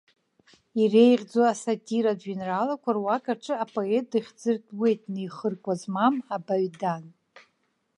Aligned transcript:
Иреиӷьӡоу 0.81 1.45
асатиратә 1.51 2.21
жәеинраалақәа 2.25 2.91
руак 2.95 3.25
аҿы 3.33 3.55
апоет 3.63 4.05
дыхьӡыртәуеит 4.11 5.01
неихыркәа 5.13 5.73
змам 5.81 6.15
абаҩдан. 6.35 7.03